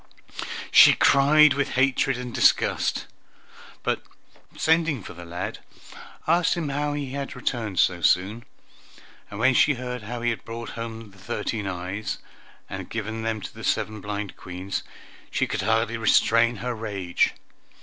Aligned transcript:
She 0.71 0.93
cried 0.95 1.53
with 1.53 1.73
hatred 1.75 2.17
and 2.17 2.33
disgust, 2.33 3.05
but 3.83 4.01
sending 4.57 5.03
for 5.03 5.13
the 5.13 5.25
lad, 5.25 5.59
asked 6.25 6.55
him 6.55 6.69
how 6.69 6.93
he 6.93 7.11
had 7.11 7.35
returned 7.35 7.77
so 7.77 8.01
soon, 8.01 8.43
and 9.29 9.39
when 9.39 9.53
she 9.53 9.75
heard 9.75 10.01
how 10.01 10.21
he 10.21 10.31
had 10.31 10.43
brought 10.43 10.69
home 10.69 11.11
the 11.11 11.19
thirteen 11.19 11.67
eyes, 11.67 12.17
and 12.67 12.89
given 12.89 13.21
them 13.21 13.41
to 13.41 13.53
the 13.53 13.63
seven 13.63 14.01
blind 14.01 14.35
Queens, 14.35 14.81
she 15.29 15.45
could 15.45 15.61
hardly 15.61 15.97
restrain 15.97 16.55
her 16.55 16.73
rage. 16.73 17.35